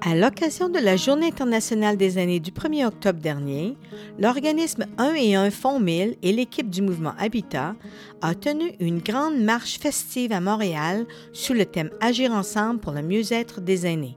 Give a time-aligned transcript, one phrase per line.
[0.00, 3.76] À l'occasion de la Journée internationale des aînés du 1er octobre dernier,
[4.18, 7.74] l'organisme 1 et 1 Fonds 1000 et l'équipe du mouvement Habitat
[8.22, 13.02] a tenu une grande marche festive à Montréal sous le thème Agir ensemble pour le
[13.02, 14.16] mieux-être des aînés.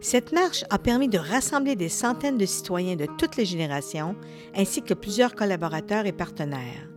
[0.00, 4.16] Cette marche a permis de rassembler des centaines de citoyens de toutes les générations
[4.56, 6.89] ainsi que plusieurs collaborateurs et partenaires.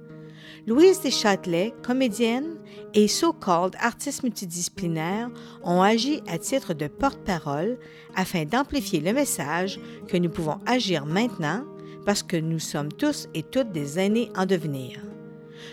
[0.65, 2.55] Louise Deschâtelet, comédienne
[2.93, 5.29] et so-called artiste multidisciplinaire,
[5.61, 7.77] ont agi à titre de porte-parole
[8.15, 11.65] afin d'amplifier le message que nous pouvons agir maintenant
[12.05, 15.01] parce que nous sommes tous et toutes des aînés en devenir.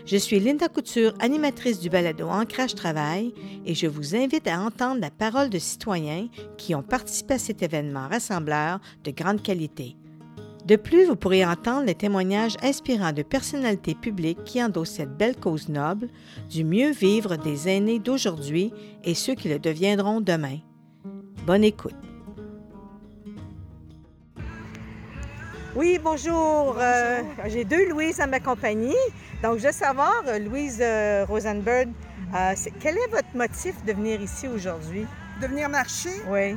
[0.06, 3.33] Je suis Linda Couture, animatrice du balado Ancrage Travail,
[3.65, 7.62] et je vous invite à entendre la parole de citoyens qui ont participé à cet
[7.62, 9.97] événement rassembleur de grande qualité.
[10.64, 15.36] De plus, vous pourrez entendre les témoignages inspirants de personnalités publiques qui endossent cette belle
[15.36, 16.08] cause noble
[16.48, 18.72] du mieux vivre des aînés d'aujourd'hui
[19.05, 20.58] et ceux qui le deviendront demain.
[21.47, 21.94] Bonne écoute.
[25.75, 26.77] Oui, bonjour.
[26.78, 28.94] Euh, J'ai deux Louise à ma compagnie.
[29.42, 31.88] Donc, je veux savoir, euh, Louise euh, Rosenberg,
[32.34, 35.06] euh, quel est votre motif de venir ici aujourd'hui?
[35.41, 36.11] de venir marcher?
[36.28, 36.56] Oui.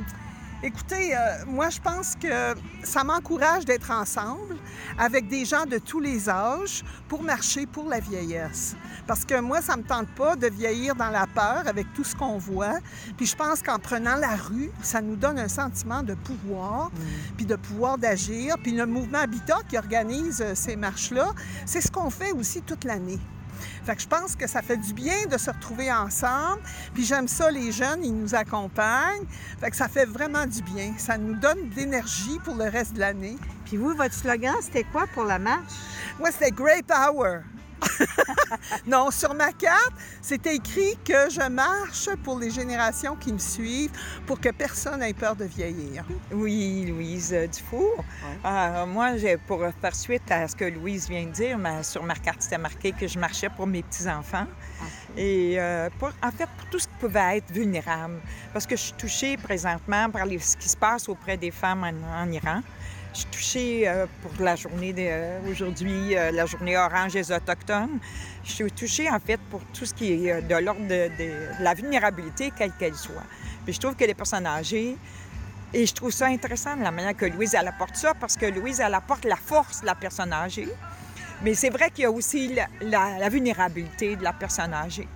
[0.66, 4.56] Écoutez, euh, moi, je pense que ça m'encourage d'être ensemble
[4.96, 8.74] avec des gens de tous les âges pour marcher pour la vieillesse.
[9.06, 12.16] Parce que moi, ça me tente pas de vieillir dans la peur avec tout ce
[12.16, 12.78] qu'on voit.
[13.18, 16.90] Puis je pense qu'en prenant la rue, ça nous donne un sentiment de pouvoir,
[17.36, 18.56] puis de pouvoir d'agir.
[18.62, 21.34] Puis le mouvement Habitat qui organise euh, ces marches-là,
[21.66, 23.20] c'est ce qu'on fait aussi toute l'année.
[23.84, 26.60] Fait que je pense que ça fait du bien de se retrouver ensemble.
[26.94, 29.26] Puis j'aime ça, les jeunes, ils nous accompagnent.
[29.60, 30.94] Fait que ça fait vraiment du bien.
[30.98, 33.36] Ça nous donne de l'énergie pour le reste de l'année.
[33.64, 35.72] Puis vous, votre slogan, c'était quoi pour la marche?
[36.18, 37.40] Moi, c'était Great Power.
[38.86, 39.92] non, sur ma carte,
[40.22, 43.90] c'était écrit que je marche pour les générations qui me suivent,
[44.26, 46.04] pour que personne ait peur de vieillir.
[46.32, 48.04] Oui, Louise Dufour.
[48.44, 49.10] Euh, moi,
[49.46, 52.92] pour faire suite à ce que Louise vient de dire, sur ma carte, c'était marqué
[52.92, 54.46] que je marchais pour mes petits-enfants.
[55.16, 58.20] Et euh, pour, en fait, pour tout ce qui pouvait être vulnérable.
[58.52, 61.84] Parce que je suis touchée présentement par les- ce qui se passe auprès des femmes
[61.84, 62.60] en, en Iran.
[63.14, 68.00] Je suis touchée euh, pour la journée d'aujourd'hui, la journée orange des Autochtones.
[68.42, 71.74] Je suis touchée, en fait, pour tout ce qui est euh, de l'ordre de, la
[71.74, 73.22] vulnérabilité, quelle qu'elle soit.
[73.64, 74.96] Puis je trouve que les personnes âgées,
[75.72, 78.46] et je trouve ça intéressant de la manière que Louise, elle apporte ça, parce que
[78.46, 80.68] Louise, elle apporte la force de la personne âgée.
[81.42, 85.06] Mais c'est vrai qu'il y a aussi la, vulnérabilité de la personne âgée.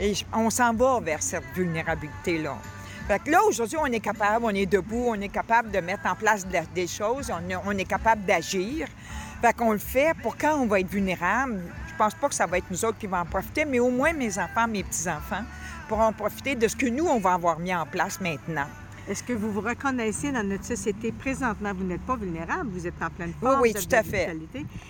[0.00, 2.58] Et on s'en va vers cette vulnérabilité-là.
[3.06, 6.06] Fait que là, aujourd'hui, on est capable, on est debout, on est capable de mettre
[6.10, 8.88] en place de la- des choses, on est, on est capable d'agir.
[9.42, 11.60] Fait qu'on le fait pour quand on va être vulnérable.
[11.90, 13.90] Je pense pas que ça va être nous autres qui vont en profiter, mais au
[13.90, 15.44] moins mes enfants, mes petits-enfants
[15.86, 18.66] pourront profiter de ce que nous, on va avoir mis en place maintenant.
[19.06, 21.12] Est-ce que vous vous reconnaissez dans notre société?
[21.12, 21.72] Présentement?
[21.76, 23.60] Vous n'êtes pas vulnérable, vous êtes en pleine forme.
[23.60, 24.34] oui, avez tout à fait.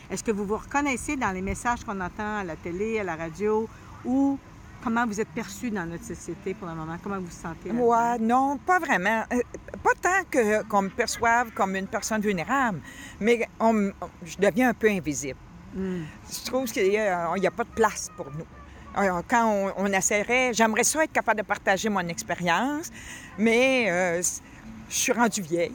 [0.09, 3.17] Est-ce que vous vous reconnaissez dans les messages qu'on entend à la télé, à la
[3.17, 3.69] radio,
[4.05, 4.39] ou
[4.85, 6.97] comment vous êtes perçu dans notre société pour le moment?
[7.03, 7.71] Comment vous vous sentez?
[7.71, 7.85] là-dedans?
[7.87, 9.25] Ouais, non, pas vraiment.
[9.33, 9.41] Euh,
[9.83, 12.81] Pas tant que, qu'on me perçoive comme une personne vulnérable,
[13.19, 13.91] mais on
[14.25, 15.39] je deviens un peu invisible.
[15.75, 16.03] Hmm.
[16.31, 18.47] Je trouve qu'il n'y a, pas de place pour nous.
[19.03, 22.93] Euh, Quand on, on essaierait, j'aimerais ça être capable de partager mon expérience,
[23.39, 24.23] mais euh,
[24.89, 25.75] je suis rendue vieille.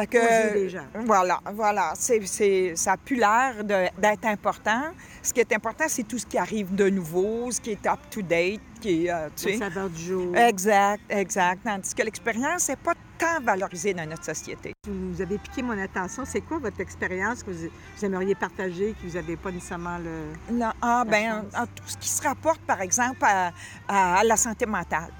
[0.00, 0.86] Fait que, des gens.
[1.04, 1.92] Voilà, voilà.
[1.96, 4.82] C'est, ça a plus l'air d'être important.
[5.22, 8.60] Ce qui est important, c'est tout ce qui arrive de nouveau, ce qui est up-to-date,
[8.80, 9.58] qui est, euh, tu La sais.
[9.58, 10.36] saveur du jour.
[10.36, 11.60] Exact, exact.
[11.64, 14.72] Tandis que l'expérience n'est pas tant valorisée dans notre société.
[14.88, 16.24] Vous avez piqué mon attention.
[16.26, 20.54] C'est quoi votre expérience que vous, vous aimeriez partager, que vous n'avez pas nécessairement le...
[20.54, 21.62] Non, ah, La ben, France.
[21.62, 23.52] en tout ce qui se rapporte, par exemple, à,
[23.86, 25.10] à- à la santé mentale.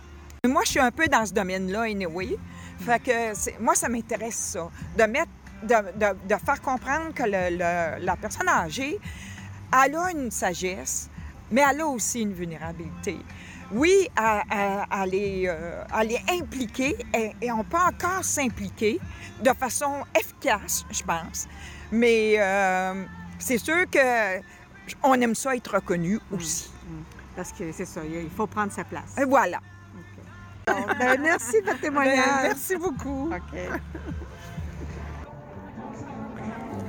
[0.45, 2.37] Moi, je suis un peu dans ce domaine-là, anyway.
[2.85, 4.69] Fait que moi, ça m'intéresse, ça.
[4.97, 5.31] De mettre,
[5.63, 8.99] de, de- de faire comprendre que le- le- la personne âgée,
[9.85, 11.09] elle a une sagesse,
[11.51, 13.19] mais elle a aussi une vulnérabilité.
[13.71, 18.99] Oui, elle, elle- elle est, euh, elle est impliquée et, et on peut encore s'impliquer
[19.43, 21.47] de façon efficace, je pense.
[21.91, 23.05] Mais euh,
[23.39, 24.41] c'est sûr que
[25.03, 26.71] on aime ça être reconnu aussi.
[27.37, 29.17] Parce que c'est ça, il faut prendre sa place.
[29.19, 29.59] Et voilà.
[30.67, 32.17] Ben, merci de votre témoignage.
[32.17, 33.31] Ben, merci beaucoup.
[33.33, 33.59] OK.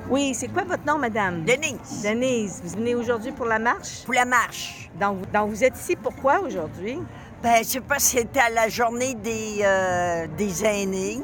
[0.09, 1.43] Oui, c'est quoi votre nom, madame?
[1.43, 2.61] Denise, Denise.
[2.63, 4.03] Vous venez aujourd'hui pour la marche?
[4.05, 4.89] pour la marche.
[4.99, 6.99] Donc, donc vous êtes ici pourquoi aujourd'hui?
[7.41, 11.21] Ben, je sais pas si c'était à la journée des, euh, des aînés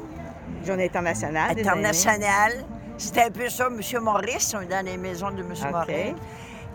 [0.65, 1.51] Journée internationale.
[1.51, 2.65] internationale.
[2.97, 3.79] C'était un peu ça, M.
[4.03, 5.53] Maurice, on est dans les maisons de M.
[5.71, 6.15] Maurice,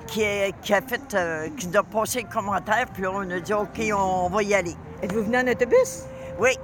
[0.06, 3.28] qui, a- qui a fait, euh, qui nous a passé le commentaire, puis là, on
[3.30, 4.74] a dit, OK, on va y aller.
[5.04, 6.04] Êtes-vous venu en autobus?
[6.40, 6.56] Oui,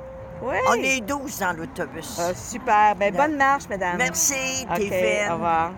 [0.42, 0.56] Oui.
[0.70, 2.18] on est 12 dans l'autobus.
[2.18, 2.96] Ah, super.
[2.96, 3.98] Ben, bonne marche, madame.
[3.98, 5.30] Merci, OK, t'es fine.
[5.30, 5.72] au revoir.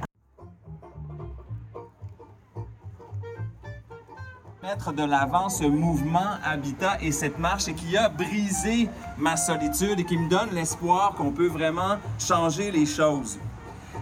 [4.62, 8.88] mettre de l'avant ce mouvement Habitat et cette marche et qui a brisé
[9.18, 13.40] ma solitude et qui me donne l'espoir qu'on peut vraiment changer les choses.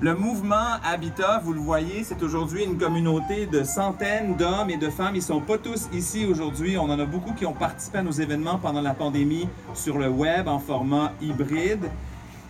[0.03, 4.89] Le mouvement Habitat, vous le voyez, c'est aujourd'hui une communauté de centaines d'hommes et de
[4.89, 5.15] femmes.
[5.15, 6.79] Ils sont pas tous ici aujourd'hui.
[6.79, 10.09] On en a beaucoup qui ont participé à nos événements pendant la pandémie sur le
[10.09, 11.91] web en format hybride.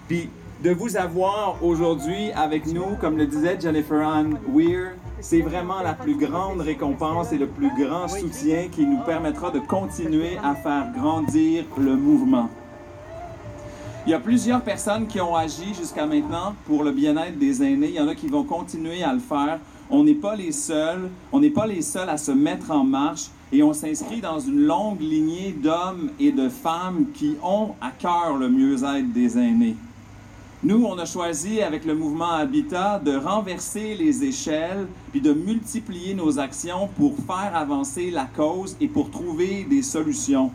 [0.07, 0.31] Puis
[0.63, 5.95] de vous avoir aujourd'hui avec nous, comme le disait Jennifer Ann Weir, c'est vraiment la
[5.95, 10.93] plus grande récompense et le plus grand soutien qui nous permettra de continuer à faire
[10.97, 12.49] grandir le mouvement.
[14.07, 17.89] Il y a plusieurs personnes qui ont agi jusqu'à maintenant pour le bien-être des aînés.
[17.89, 19.61] Il y en a qui vont continuer à le faire.
[19.91, 21.11] On n'est pas les seuls.
[21.33, 24.61] On n'est pas les seuls à se mettre en marche et on s'inscrit dans une
[24.61, 29.77] longue lignée d'hommes et de femmes qui ont à cœur le mieux-être des aînés.
[30.63, 36.15] Nous, on a choisi avec le mouvement Habitat de renverser les échelles puis de multiplier
[36.15, 40.53] nos actions pour faire avancer la cause et pour trouver des solutions.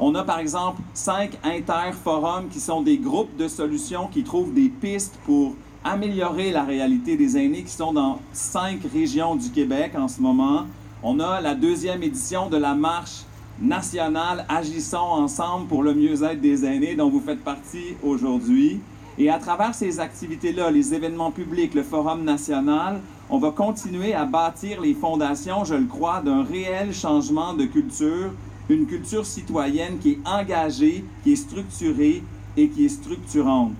[0.00, 4.68] On a par exemple cinq interforums qui sont des groupes de solutions qui trouvent des
[4.68, 5.54] pistes pour
[5.84, 10.66] améliorer la réalité des aînés qui sont dans cinq régions du Québec en ce moment.
[11.02, 13.24] On a la deuxième édition de la marche
[13.60, 18.80] nationale Agissons ensemble pour le mieux-être des aînés dont vous faites partie aujourd'hui.
[19.18, 24.24] Et à travers ces activités-là, les événements publics, le Forum national, on va continuer à
[24.24, 28.30] bâtir les fondations, je le crois, d'un réel changement de culture,
[28.72, 32.22] une culture citoyenne qui est engagée, qui est structurée
[32.56, 33.76] et qui est structurante.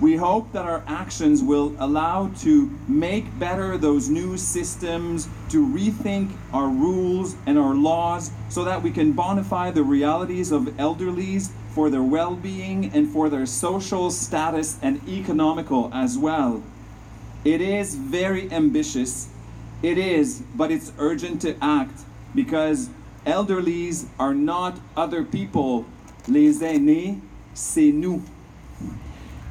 [0.00, 6.30] We hope that our actions will allow to make better those new systems, to rethink
[6.52, 11.90] our rules and our laws so that we can bonify the realities of elderlies for
[11.90, 16.62] their well being and for their social status and economical as well.
[17.44, 19.28] It is very ambitious.
[19.82, 22.00] It is, but it's urgent to act
[22.34, 22.90] because
[23.24, 25.84] elderlies are not other people.
[26.28, 27.18] Les aînés,
[27.54, 28.20] c'est nous.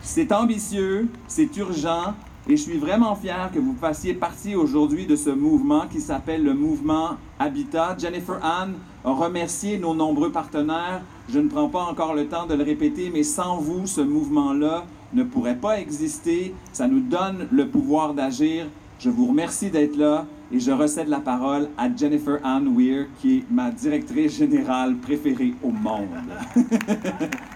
[0.01, 2.13] C'est ambitieux, c'est urgent
[2.49, 6.43] et je suis vraiment fier que vous fassiez partie aujourd'hui de ce mouvement qui s'appelle
[6.43, 7.95] le mouvement Habitat.
[7.99, 8.73] Jennifer Ann
[9.05, 11.03] a remercié nos nombreux partenaires.
[11.29, 14.85] Je ne prends pas encore le temps de le répéter, mais sans vous, ce mouvement-là
[15.13, 16.55] ne pourrait pas exister.
[16.73, 18.65] Ça nous donne le pouvoir d'agir.
[18.97, 23.37] Je vous remercie d'être là et je recède la parole à Jennifer Ann Weir, qui
[23.37, 26.07] est ma directrice générale préférée au monde.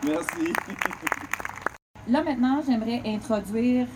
[0.05, 0.53] Merci.
[2.07, 3.87] Là, maintenant, j'aimerais introduire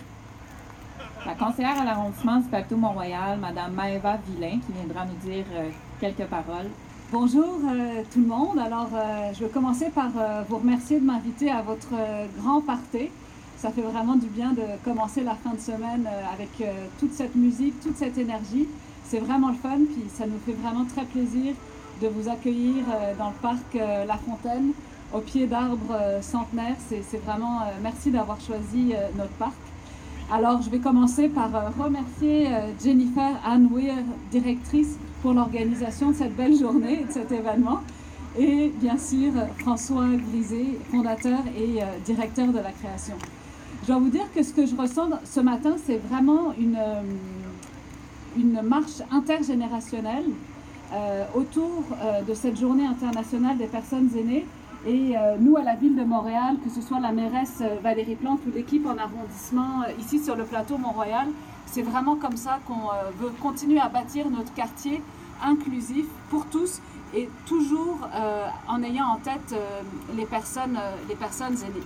[1.26, 5.70] la conseillère à l'arrondissement du Pacto Mont-Royal, Mme Maëva Villain, qui viendra nous dire euh,
[6.00, 6.70] quelques paroles.
[7.12, 8.60] Bonjour euh, tout le monde.
[8.60, 12.62] Alors, euh, je vais commencer par euh, vous remercier de m'inviter à votre euh, grand
[12.62, 13.10] party.
[13.58, 17.12] Ça fait vraiment du bien de commencer la fin de semaine euh, avec euh, toute
[17.14, 18.68] cette musique, toute cette énergie.
[19.04, 21.56] C'est vraiment le fun, puis ça nous fait vraiment très plaisir
[22.00, 24.74] de vous accueillir euh, dans le parc La Fontaine,
[25.12, 26.76] au pied d'arbres centenaires.
[26.90, 29.56] C'est vraiment merci d'avoir choisi notre parc.
[30.30, 32.50] Alors, je vais commencer par remercier
[32.84, 33.96] Jennifer Ann Weir,
[34.30, 37.80] directrice, pour l'organisation de cette belle journée et de cet événement.
[38.38, 43.16] Et bien sûr, François Grisé, fondateur et directeur de la création.
[43.88, 48.62] Je dois vous dire que ce que je ressens ce matin, c'est vraiment une, euh,
[48.62, 50.26] marche intergénérationnelle
[50.92, 54.46] euh, autour euh, de cette journée internationale des personnes aînées.
[54.86, 58.52] Et nous, à la ville de Montréal, que ce soit la mairesse Valérie Plante ou
[58.54, 61.28] l'équipe en arrondissement ici sur le plateau Mont-Royal,
[61.66, 62.90] c'est vraiment comme ça qu'on
[63.20, 65.02] veut continuer à bâtir notre quartier
[65.44, 66.80] inclusif pour tous
[67.16, 68.08] et toujours
[68.70, 69.56] en ayant en tête
[70.16, 71.86] les personnes aînées.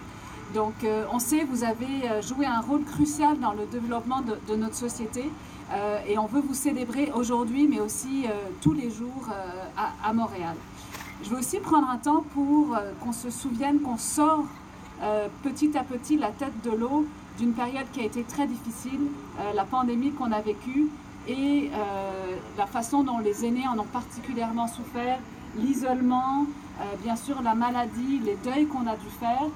[0.53, 4.55] Donc, euh, on sait, vous avez euh, joué un rôle crucial dans le développement de,
[4.55, 5.29] notre société
[5.72, 8.25] euh, et on veut vous célébrer aujourd'hui, mais aussi
[8.62, 9.29] tous les jours
[9.77, 10.55] à, Montréal.
[11.24, 14.43] Je veux aussi prendre un temps pour qu'on se souvienne qu'on sort
[15.43, 17.05] petit à petit la tête de l'eau
[17.38, 19.00] d'une période qui a été très difficile,
[19.55, 20.89] la pandémie qu'on a vécue
[21.29, 21.72] et
[22.58, 25.20] la façon dont les aînés en ont particulièrement souffert,
[25.55, 26.46] l'isolement,
[27.01, 29.48] bien sûr la maladie, les deuils qu'on a dû faire.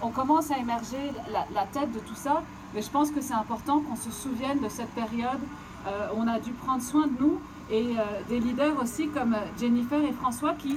[0.00, 2.42] On commence à émerger la, tête de tout ça,
[2.74, 5.40] mais je pense que c'est important qu'on se souvienne de cette période
[5.86, 7.40] euh, on a dû prendre soin de nous
[7.70, 10.76] et euh, des leaders aussi comme Jennifer et François qui,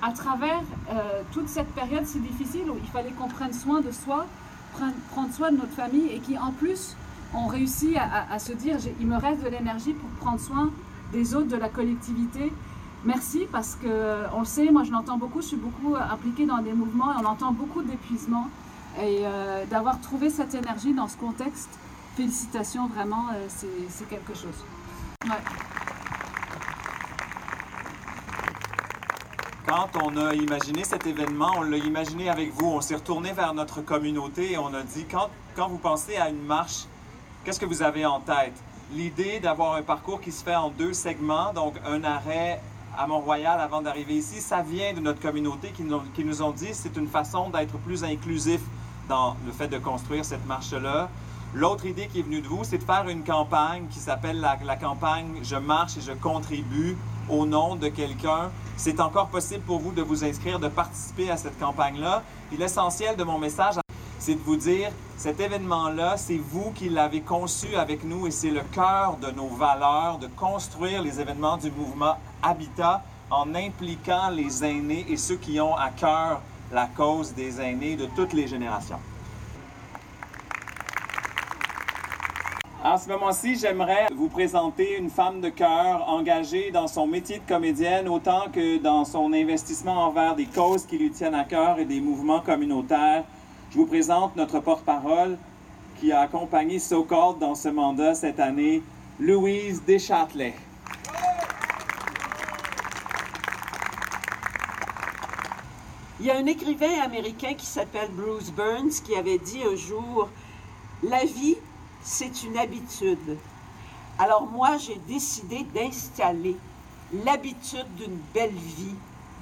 [0.00, 3.90] à travers euh, toute cette période si difficile où il fallait qu'on prenne soin de
[3.90, 4.26] soi,
[5.10, 6.96] prendre soin de notre famille et qui en plus
[7.34, 10.70] ont réussi à, se dire il me reste de l'énergie pour prendre soin
[11.12, 12.52] des autres, de la collectivité.
[13.04, 16.58] Merci parce que on le sait, moi je l'entends beaucoup, je suis beaucoup impliquée dans
[16.58, 18.48] des mouvements et on entend beaucoup d'épuisement
[19.00, 19.22] et
[19.70, 21.68] d'avoir trouvé cette énergie dans ce contexte
[22.16, 24.64] félicitations, vraiment, euh, c'est quelque chose.
[29.66, 32.66] Quand on a imaginé cet événement, on l'a imaginé avec vous.
[32.66, 36.30] On s'est retourné vers notre communauté et on a dit, quand, quand vous pensez à
[36.30, 36.86] une marche,
[37.44, 38.54] qu'est-ce que vous avez en tête?
[38.92, 42.62] L'idée d'avoir un parcours qui se fait en deux segments, donc un arrêt
[42.96, 46.96] à Mont-Royal avant d'arriver ici, ça vient de notre communauté qui nous, ont dit c'est
[46.96, 48.60] une façon d'être plus inclusif
[49.08, 51.08] dans le fait de construire cette marche-là.
[51.54, 54.76] L'autre idée qui est venue de vous, c'est de faire une campagne qui s'appelle la,
[54.76, 56.96] campagne Je marche et je contribue
[57.28, 58.50] au nom de quelqu'un.
[58.76, 62.22] C'est encore possible pour vous de vous inscrire, de participer à cette campagne-là.
[62.52, 63.76] Et l'essentiel de mon message,
[64.26, 68.50] c'est de vous dire, cet événement-là, c'est vous qui l'avez conçu avec nous et c'est
[68.50, 74.64] le cœur de nos valeurs de construire les événements du mouvement Habitat en impliquant les
[74.64, 76.40] aînés et ceux qui ont à cœur
[76.72, 78.98] la cause des aînés de toutes les générations.
[82.82, 87.46] En ce moment-ci, j'aimerais vous présenter une femme de cœur engagée dans son métier de
[87.46, 91.84] comédienne autant que dans son investissement envers des causes qui lui tiennent à cœur et
[91.84, 93.22] des mouvements communautaires.
[93.70, 95.36] Je vous présente notre porte-parole
[95.98, 98.82] qui a accompagné SoCalled dans ce mandat cette année,
[99.18, 100.54] Louise Deschâtelet.
[106.20, 110.28] Il y a un écrivain américain qui s'appelle Bruce Burns qui avait dit un jour,
[111.02, 111.56] La vie
[112.02, 113.36] c'est une habitude.
[114.18, 116.56] Alors moi, j'ai décidé d'installer
[117.12, 118.94] l'habitude d'une belle vie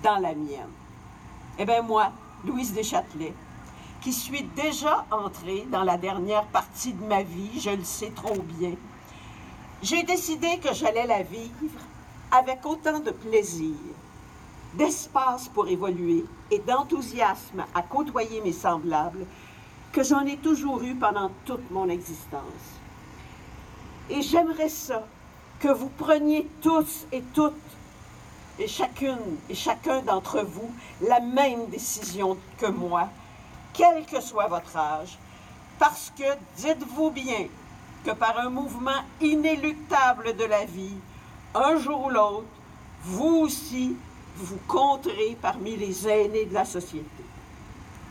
[0.03, 0.73] dans la mienne.
[1.59, 2.11] Eh bien moi,
[2.45, 3.35] Louise Deschâtelet,
[4.05, 8.37] qui suis déjà entrée dans la dernière partie de ma vie, je le sais trop
[8.37, 8.75] bien,
[9.83, 11.81] j'ai décidé que j'allais la vivre
[12.31, 13.75] avec autant de plaisir,
[14.75, 19.25] d'espace pour évoluer et d'enthousiasme à côtoyer mes semblables
[19.91, 22.43] que j'en ai toujours eu pendant toute mon existence.
[24.11, 25.07] Et j'aimerais ça,
[25.61, 27.55] que vous preniez tous et toutes,
[28.59, 30.71] et chacune et chacun d'entre vous,
[31.01, 33.09] la même décision que moi,
[33.75, 35.19] quel que soit votre âge,
[35.79, 36.25] parce que
[36.57, 37.49] dites-vous bien
[38.05, 40.97] que par un mouvement inéluctable de la vie,
[41.55, 42.47] un jour ou l'autre,
[43.03, 43.97] vous aussi,
[44.37, 47.05] vous compterez parmi les aînés de la société.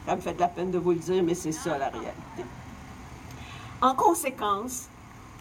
[0.06, 2.44] Ça me fait de la peine de vous le dire, mais c'est ça la réalité.
[3.82, 4.88] En conséquence,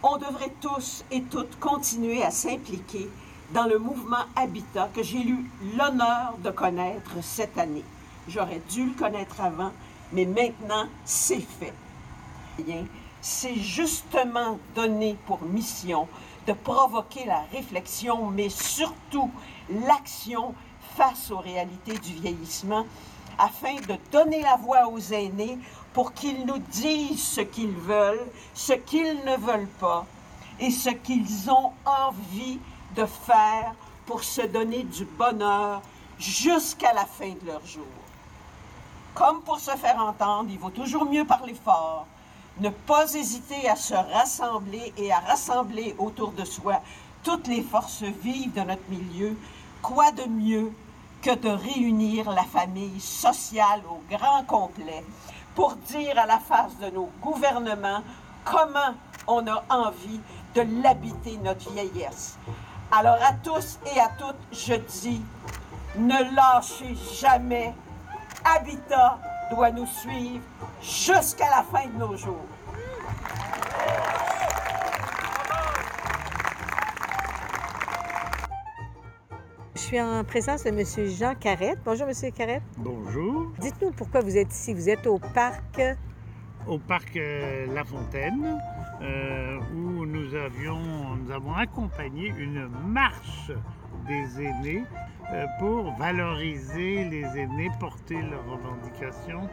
[0.02, 3.08] on devrait tous et toutes continuer à s'impliquer
[3.52, 5.44] dans le mouvement Habitat que j'ai eu
[5.76, 7.84] l'honneur de connaître cette année.
[8.28, 9.72] J'aurais dû le connaître avant,
[10.12, 11.72] mais maintenant, c'est fait.
[13.20, 16.08] C'est justement donné pour mission
[16.46, 19.30] de provoquer la réflexion, mais surtout
[19.86, 20.54] l'action
[20.96, 22.84] face aux réalités du vieillissement
[23.38, 25.58] afin de donner la voix aux aînés
[25.92, 30.06] pour qu'ils nous disent ce qu'ils veulent, ce qu'ils ne veulent pas
[30.60, 32.58] et ce qu'ils ont envie
[32.96, 33.74] de faire
[34.06, 35.80] pour se donner du bonheur
[36.18, 38.01] jusqu'à la fin de leur jour.
[39.14, 42.06] Comme pour se faire entendre, il vaut toujours mieux parler fort,
[42.58, 46.80] ne pas hésiter à se rassembler et à rassembler autour de soi
[47.22, 49.36] toutes les forces vives de notre milieu.
[49.82, 50.72] Quoi de mieux
[51.20, 55.04] que de réunir la famille sociale au grand complet
[55.54, 58.02] pour dire à la face de nos gouvernements
[58.44, 58.94] comment
[59.26, 60.20] on a envie
[60.54, 62.38] de l'habiter, notre vieillesse.
[62.90, 65.22] Alors à tous et à toutes, je dis,
[65.96, 67.74] ne lâchez jamais.
[68.44, 69.18] Habitat
[69.50, 70.42] doit nous suivre
[70.80, 72.46] jusqu'à la fin de nos jours.
[79.92, 81.10] suis en présence de M.
[81.10, 81.78] Jean Carrette.
[81.84, 82.32] Bonjour, M.
[82.32, 82.62] Carrette.
[82.78, 83.52] Bonjour.
[83.60, 84.72] Dites-nous pourquoi vous êtes ici.
[84.72, 85.82] Vous êtes au parc...
[86.66, 88.58] Au parc euh, La Fontaine,
[89.02, 93.52] euh, où nous, avions, nous avons accompagné une marche
[94.06, 95.01] des aînés euh,
[95.58, 99.48] pour valoriser les aînés, porter leurs revendications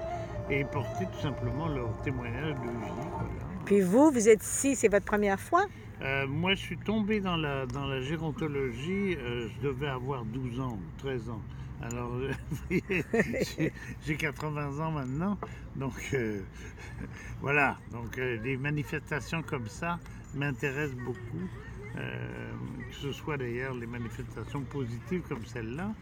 [0.50, 3.65] et porter tout simplement leur témoignage de vie.
[3.65, 5.65] Puis vous, vous êtes ici, c'est votre première fois?
[6.01, 10.59] Euh, moi, je suis tombé dans la, dans la gérontologie, euh, je devais avoir 12
[10.59, 11.41] ans, 13 ans.
[11.81, 12.12] Alors,
[14.05, 15.38] j'ai 80 ans maintenant,
[15.75, 16.41] donc euh,
[17.41, 17.77] voilà.
[17.91, 20.00] Donc, euh, des manifestations comme ça
[20.36, 21.50] m'intéressent beaucoup.
[21.98, 22.51] Euh,
[22.89, 25.93] que ce soit d'ailleurs les manifestations positives comme celle-là,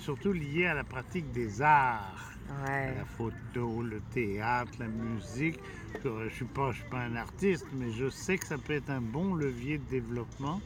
[0.00, 2.32] surtout liées à la pratique des arts.
[2.66, 5.58] La photo, le théâtre, la musique.
[6.02, 8.88] Je ne suis, pas, suis pas un artiste, mais je sais que ça peut être
[8.90, 10.60] un bon levier de développement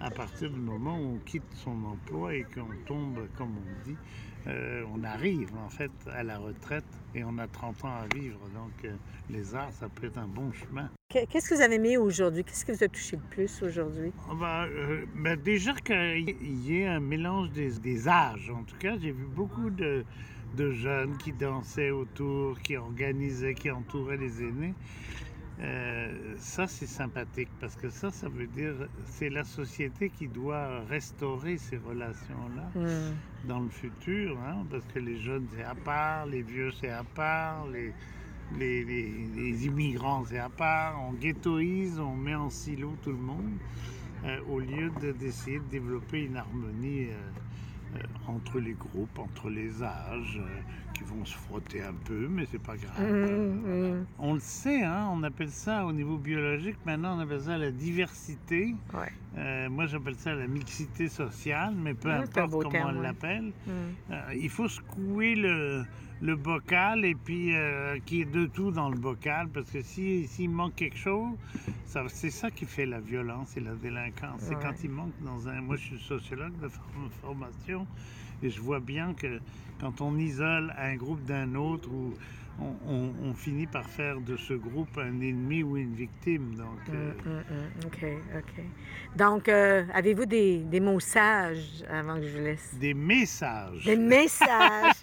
[0.00, 3.96] à partir du moment où on quitte son emploi et qu'on tombe, comme on dit,
[4.48, 6.84] euh, on arrive en fait à la retraite
[7.14, 8.38] et on a 30 ans à vivre.
[8.54, 8.92] Donc euh,
[9.30, 10.88] les arts, ça peut être un bon chemin.
[11.08, 12.44] Qu'est-ce que vous avez mis aujourd'hui?
[12.44, 14.12] Qu'est-ce qui vous a touché le plus aujourd'hui?
[14.28, 16.30] Ah ben, euh, ben, déjà qu'il
[16.64, 18.50] y ait un mélange des, des âges.
[18.50, 20.04] En tout cas, j'ai vu beaucoup de,
[20.56, 24.74] de jeunes qui dansaient autour, qui organisaient, qui entouraient les aînés.
[25.58, 28.74] Euh, ça, c'est sympathique parce que ça, ça veut dire
[29.06, 33.48] c'est la société qui doit restaurer ces relations-là hmm.
[33.48, 37.04] dans le futur, hein, parce que les jeunes, c'est à part, les vieux, c'est à
[37.04, 37.94] part, les,
[38.58, 41.02] les, immigrants, c'est à part.
[41.02, 43.56] On ghettoise, on met en silo tout le monde
[44.24, 47.06] euh, au lieu d'essayer de, développer une harmonie.
[47.06, 47.30] Euh,
[48.26, 50.40] entre les groupes, entre les âges,
[51.06, 53.00] vont se frotter un peu, mais c'est pas grave.
[53.00, 54.06] Mmh, mmh.
[54.18, 57.70] On le sait, hein, on appelle ça au niveau biologique, maintenant on appelle ça la
[57.70, 58.74] diversité.
[59.38, 63.52] Euh, moi j'appelle ça la mixité sociale, mais peu importe comment on l'appelle.
[63.66, 64.12] Mmh.
[64.34, 65.84] il faut secouer le,
[66.22, 69.82] le bocal et puis euh, qu'il y ait de tout dans le bocal parce que
[69.82, 71.36] s'il manque quelque chose,
[72.08, 74.40] c'est ça qui fait la violence et la délinquance.
[74.40, 75.60] C'est quand il manque dans un.
[75.60, 76.68] Moi, je suis sociologue de
[77.22, 77.86] formation
[78.42, 79.40] et je vois bien que
[79.80, 82.14] quand on isole un groupe d'un autre ou
[82.60, 86.54] on, finit par faire de ce groupe un ennemi ou une victime.
[86.56, 87.86] Donc, euh, mm, mm, mm.
[87.86, 88.04] OK,
[88.38, 88.64] OK.
[89.16, 92.74] Donc, euh, avez-vous des, des, mots sages avant que je vous laisse?
[92.78, 93.84] Des messages.
[93.84, 95.02] Des messages.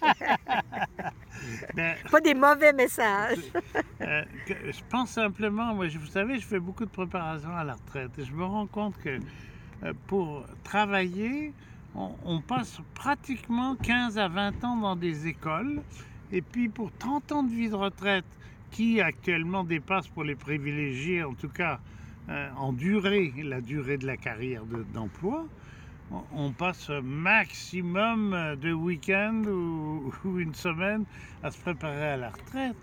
[1.74, 3.38] Ben, Pas des mauvais messages.
[4.00, 8.10] Euh, je pense simplement, moi, vous savez, je fais beaucoup de préparation à la retraite
[8.18, 9.18] et je me rends compte que
[10.06, 11.54] pour travailler,
[11.94, 15.82] on, on passe pratiquement 15 à 20 ans dans des écoles
[16.32, 18.24] et puis pour 30 ans de vie de retraite,
[18.70, 21.78] qui actuellement dépasse pour les privilégiés, en tout cas
[22.28, 25.46] euh, en durée, la durée de la carrière d'emploi,
[26.32, 31.04] on passe maximum de week-end ou, une semaine
[31.42, 32.76] à se préparer à la retraite.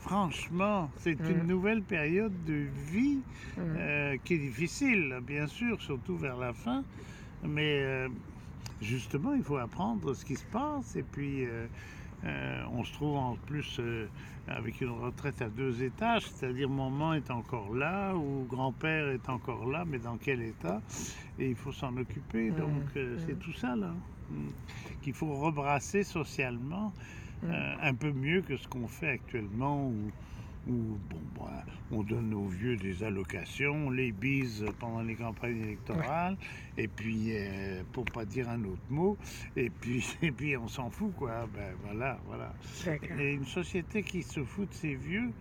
[0.00, 1.46] Franchement, c'est une mm.
[1.46, 3.18] nouvelle période de vie
[3.56, 3.60] mm.
[3.60, 6.84] euh, qui est difficile, bien sûr, surtout vers la fin.
[7.42, 8.08] Mais euh,
[8.80, 11.46] justement, il faut apprendre ce qui se passe et puis
[12.24, 14.08] euh, on se trouve en plus euh,
[14.48, 19.66] avec une retraite à deux étages, c'est-à-dire maman est encore là ou grand-père est encore
[19.66, 20.82] là, mais dans quel état?
[21.38, 22.50] Et il faut s'en occuper.
[22.50, 23.92] Mmh, Donc euh, c'est tout ça là
[24.30, 24.34] mmh.
[25.02, 26.92] qu'il faut rebrasser socialement
[27.80, 30.10] un peu mieux que ce qu'on fait actuellement où
[30.72, 36.36] bon, bah, on donne aux vieux des allocations, on les bise pendant les campagnes électorales,
[36.76, 39.18] et puis, euh, pour pas dire un autre mot,
[39.56, 41.46] et puis, et puis on s'en fout, quoi.
[41.46, 42.54] Ben voilà, voilà.
[43.18, 45.32] Et une société qui se fout de ses vieux,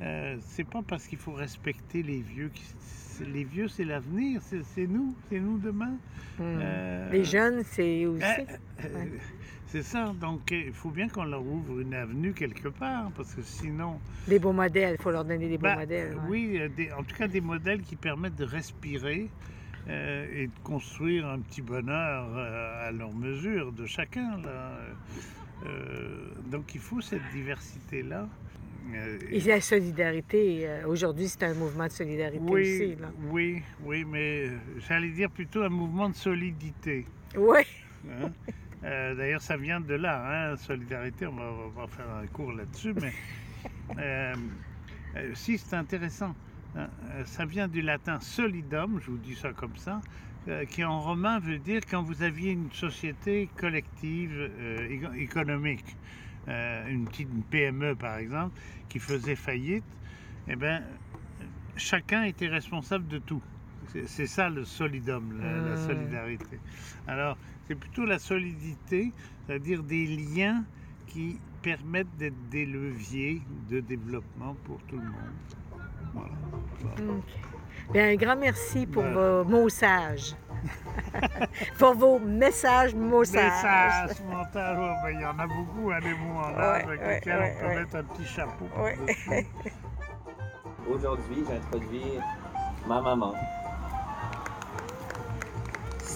[0.00, 2.50] euh, c'est pas parce qu'il faut respecter les vieux.
[3.20, 5.96] Les vieux, c'est l'avenir, c'est nous, c'est nous demain.
[6.38, 6.42] Hmm.
[6.42, 8.24] Euh, les jeunes, c'est aussi.
[9.74, 10.14] C'est ça.
[10.20, 13.98] Donc, il faut bien qu'on leur ouvre une avenue quelque part, parce que sinon.
[14.28, 16.16] Des beaux modèles, il faut leur donner des beaux ben, modèles.
[16.28, 19.28] Oui, euh, en tout cas des modèles qui permettent de respirer
[19.88, 24.38] euh, et de construire un petit bonheur euh, à leur mesure de chacun.
[26.52, 28.28] donc, il faut cette diversité-là.
[29.30, 32.96] Et la solidarité, aujourd'hui, c'est un mouvement de solidarité oui, aussi.
[33.30, 34.50] Oui, oui, mais
[34.86, 37.06] j'allais dire plutôt un mouvement de solidité.
[37.36, 37.62] Oui.
[38.10, 38.30] Hein?
[38.84, 43.12] Euh, d'ailleurs, ça vient de là, hein, solidarité, on va, faire un cours là-dessus, mais
[43.98, 44.34] euh,
[45.16, 46.34] euh, si c'est intéressant.
[46.76, 46.88] Hein,
[47.24, 50.00] ça vient du latin solidum, je vous dis ça comme ça,
[50.68, 54.50] qui en romain veut dire quand vous aviez une société collective
[55.16, 55.96] économique,
[56.46, 59.84] une petite PME par exemple, qui faisait faillite,
[60.48, 60.82] eh bien,
[61.76, 63.42] chacun était responsable de tout.
[64.06, 65.86] C'est ça le solidum, la, mmh.
[65.86, 66.58] solidarité.
[67.06, 69.12] Alors, c'est plutôt la solidité,
[69.46, 70.64] c'est-à-dire des liens
[71.06, 75.82] qui permettent d'être des leviers de développement pour tout le monde.
[76.12, 77.20] Voilà.
[77.92, 80.34] Bien, un grand merci pour vos mots sages.
[81.78, 83.62] pour vos messages mots sages.
[83.62, 87.42] Messages, oh, ben, il y en a beaucoup, hein, les mots en art avec lesquels
[87.42, 88.66] on peut mettre un petit chapeau.
[90.90, 92.18] Aujourd'hui, j'introduis
[92.86, 93.34] ma maman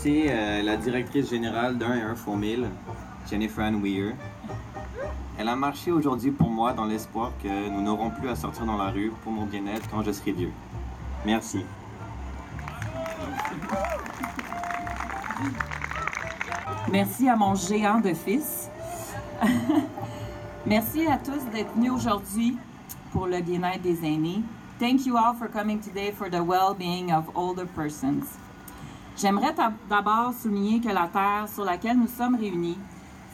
[0.03, 2.69] c'est euh, la directrice générale d'un et un faux mille.
[3.29, 4.15] Jennifer Ann Weir.
[5.37, 8.77] Elle a marché aujourd'hui pour moi dans l'espoir que nous n'aurons plus à sortir dans
[8.77, 10.53] la rue pour mon bien-être quand je serai vieux.
[11.27, 11.65] Merci.
[16.91, 18.71] Merci à mon géant de fils.
[20.67, 22.57] Merci à tous d'être venus aujourd'hui
[23.13, 24.43] pour le bien-être des aînés.
[24.79, 28.39] Thank you all for coming today for the well-being of older persons.
[29.17, 29.55] J'aimerais
[29.89, 32.79] d'abord souligner que la terre sur laquelle nous sommes réunis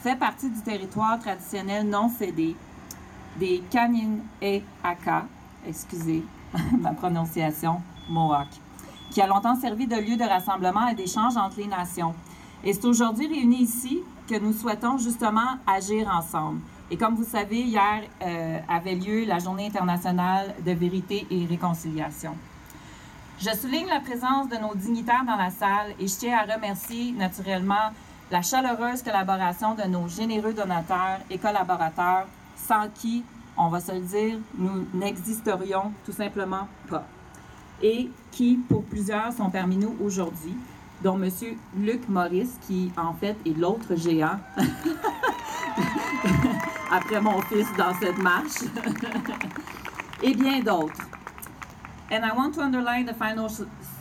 [0.01, 2.55] fait partie du territoire traditionnel non cédé
[3.37, 3.63] des
[4.83, 5.25] Aka,
[5.67, 6.23] excusez
[6.79, 8.47] ma prononciation, Mohawk,
[9.15, 12.13] qui a longtemps servi de lieu de rassemblement et d'échange entre les nations.
[12.65, 16.59] Et c'est aujourd'hui réunis ici que nous souhaitons justement agir ensemble.
[16.91, 22.35] Et comme vous savez, hier euh, avait lieu la Journée internationale de vérité et réconciliation.
[23.39, 27.13] Je souligne la présence de nos dignitaires dans la salle et je tiens à remercier
[27.13, 27.93] naturellement
[28.31, 33.23] la chaleureuse collaboration de nos généreux donateurs et collaborateurs sans qui,
[33.55, 37.05] on va se le dire, nous n'existerions tout simplement pas.
[37.81, 40.55] Et qui, pour plusieurs, sont parmi nous aujourd'hui,
[41.03, 41.29] dont M.
[41.77, 44.39] Luc Maurice, qui en fait est l'autre géant
[46.91, 48.63] après mon fils dans cette marche,
[50.23, 51.09] et bien d'autres.
[52.11, 53.49] And I want to underline the final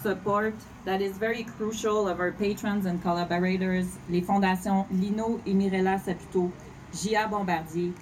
[0.03, 5.99] support that is very crucial of our patrons and collaborators, les fondations Lino et Mirella
[5.99, 6.51] Saputo,
[6.93, 7.27] J.A.
[7.27, 7.93] Bombardier,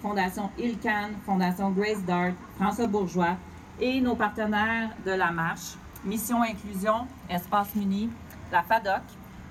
[0.00, 3.36] Fondation Ilcan, Fondation Grace Dart, François Bourgeois
[3.80, 8.10] et nos partenaires de la marche, Mission Inclusion, Espace Muni,
[8.52, 9.02] la FADOC,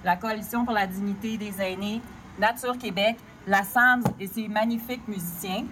[0.03, 2.01] la Coalition pour la dignité des aînés,
[2.39, 5.65] Nature Québec, la SAMS et ses magnifiques musiciens.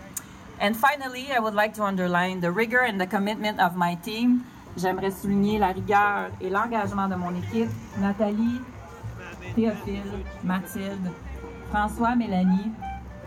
[0.62, 4.44] And finally, I would like to underline the rigor and the commitment of my team,
[4.78, 8.60] J'aimerais souligner la rigueur et l'engagement de mon équipe, Nathalie,
[9.56, 10.02] Théophile,
[10.44, 11.12] Mathilde,
[11.70, 12.72] François, Mélanie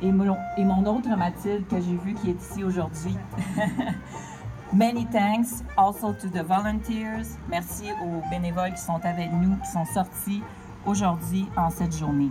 [0.03, 3.17] et mon, et mon autre Mathilde que j'ai vu qui est ici aujourd'hui.
[4.73, 7.39] Many thanks also to the volunteers.
[7.49, 10.43] Merci aux bénévoles qui sont avec nous, qui sont sortis
[10.85, 12.31] aujourd'hui en cette journée.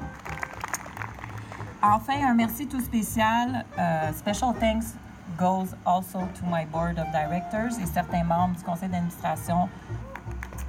[1.81, 4.95] Enfin, un merci tout spécial, uh, special thanks
[5.37, 9.67] goes also to my board of directors et certains membres du conseil d'administration.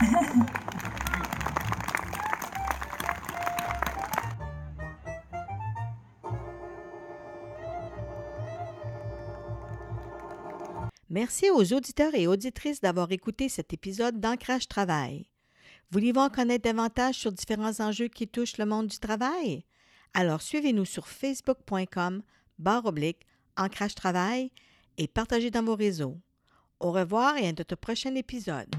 [11.21, 15.27] Merci aux auditeurs et auditrices d'avoir écouté cet épisode d'Ancrage Travail.
[15.91, 19.65] Voulez-vous en connaître davantage sur différents enjeux qui touchent le monde du travail?
[20.15, 22.23] Alors suivez-nous sur facebook.com
[22.61, 23.27] barre oblique
[23.57, 24.53] Ancrage Travail
[24.97, 26.21] et partagez dans vos réseaux.
[26.79, 28.73] Au revoir et à notre prochain épisode.